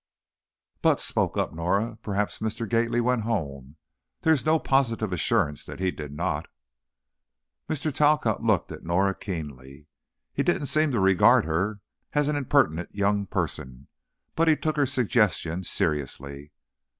[0.81, 2.67] "But," spoke up Norah, "perhaps Mr.
[2.67, 3.75] Gately went home.
[4.21, 6.47] There is no positive assurance that he did not."
[7.69, 7.93] Mr.
[7.93, 9.85] Talcott looked at Norah keenly.
[10.33, 11.81] He didn't seem to regard her
[12.13, 13.89] as an impertinent young person,
[14.35, 16.51] but he took her suggestion seriously.